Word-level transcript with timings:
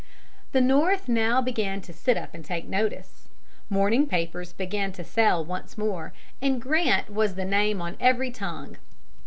The 0.51 0.61
North 0.61 1.07
now 1.07 1.43
began 1.43 1.79
to 1.81 1.93
sit 1.93 2.17
up 2.17 2.33
and 2.33 2.43
take 2.43 2.67
notice. 2.67 3.29
Morning 3.69 4.07
papers 4.07 4.51
began 4.51 4.91
to 4.93 5.03
sell 5.03 5.45
once 5.45 5.77
more, 5.77 6.11
and 6.41 6.59
Grant 6.59 7.11
was 7.11 7.35
the 7.35 7.45
name 7.45 7.83
on 7.83 7.97
every 7.99 8.31
tongue. 8.31 8.77